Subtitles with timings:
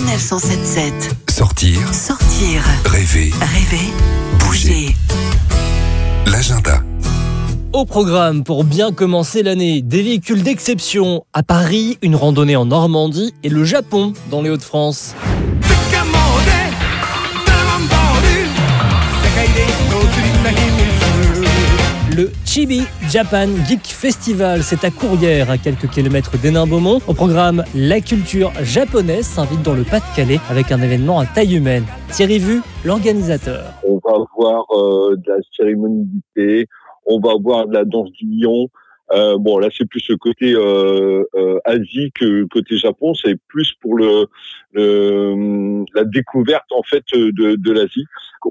[0.00, 0.92] Sanef 177.
[1.28, 3.92] Sortir, Sortir, rêver, rêver,
[4.38, 4.94] bouger.
[6.24, 6.82] l'agenda.
[7.74, 13.34] Au programme pour bien commencer l'année, des véhicules d'exception à Paris, une randonnée en Normandie
[13.42, 15.14] et le Japon dans les Hauts-de-France.
[22.20, 27.00] Le Chibi Japan Geek Festival, c'est à Courrières, à quelques kilomètres d'Hénin-Beaumont.
[27.08, 31.84] Au programme, la culture japonaise s'invite dans le Pas-de-Calais avec un événement à taille humaine.
[32.10, 33.72] Thierry Vu, l'organisateur.
[33.84, 36.66] on va voir euh, de la cérémonie du thé,
[37.06, 38.68] on va voir de la danse du lion.
[39.12, 43.14] Euh, bon, là, c'est plus le côté euh, euh, Asie que côté Japon.
[43.14, 44.26] C'est plus pour le,
[44.72, 48.04] le- la découverte en fait de, de l'Asie.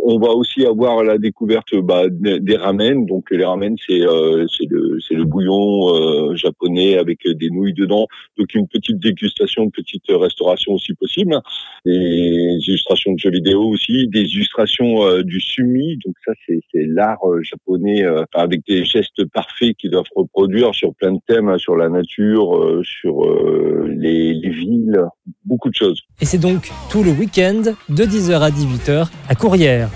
[0.03, 3.05] On va aussi avoir la découverte bah, des ramen.
[3.05, 8.07] Donc les ramen, c'est euh, c'est le le bouillon euh, japonais avec des nouilles dedans.
[8.37, 11.39] Donc une petite dégustation, une petite restauration aussi possible.
[11.85, 15.97] Des illustrations de jeux vidéo aussi, des illustrations euh, du sumi.
[16.05, 21.19] Donc ça, c'est l'art japonais avec des gestes parfaits qui doivent reproduire sur plein de
[21.27, 25.01] thèmes, hein, sur la nature, euh, sur euh, les, les villes,
[25.45, 26.01] beaucoup de choses.
[26.21, 29.89] Et c'est donc tout le week-end de 10h à 18h à Courrières.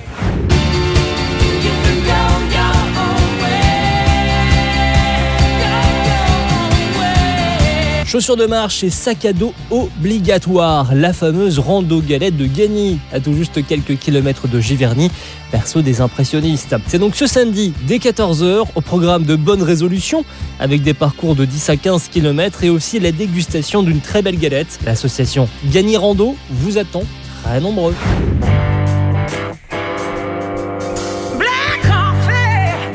[8.13, 10.93] Chaussures de marche et sac à dos obligatoire.
[10.93, 15.09] La fameuse rando galette de Gagny, à tout juste quelques kilomètres de Giverny,
[15.51, 16.75] perso des impressionnistes.
[16.85, 20.25] C'est donc ce samedi, dès 14h, au programme de bonnes résolutions,
[20.59, 24.37] avec des parcours de 10 à 15 km et aussi la dégustation d'une très belle
[24.37, 24.77] galette.
[24.85, 27.05] L'association Gagny Rando vous attend
[27.41, 27.95] très nombreux.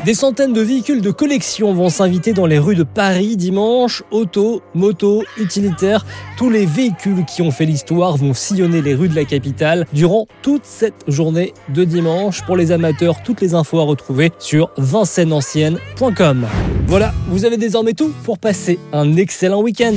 [0.05, 4.01] Des centaines de véhicules de collection vont s'inviter dans les rues de Paris dimanche.
[4.11, 6.05] Auto, moto, utilitaires,
[6.37, 10.27] tous les véhicules qui ont fait l'histoire vont sillonner les rues de la capitale durant
[10.41, 12.45] toute cette journée de dimanche.
[12.45, 16.47] Pour les amateurs, toutes les infos à retrouver sur vincenneancienne.com.
[16.87, 19.95] Voilà, vous avez désormais tout pour passer un excellent week-end.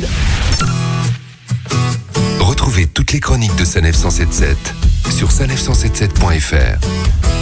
[2.41, 4.57] Retrouvez toutes les chroniques de Sanef 177
[5.11, 7.42] sur sanef177.fr.